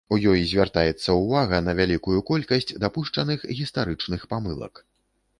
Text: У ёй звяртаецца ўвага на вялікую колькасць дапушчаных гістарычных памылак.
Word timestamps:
У 0.15 0.17
ёй 0.29 0.39
звяртаецца 0.51 1.17
ўвага 1.23 1.59
на 1.65 1.75
вялікую 1.79 2.17
колькасць 2.29 2.73
дапушчаных 2.85 3.43
гістарычных 3.59 4.25
памылак. 4.33 4.81